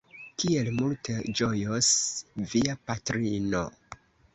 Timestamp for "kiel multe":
0.43-1.19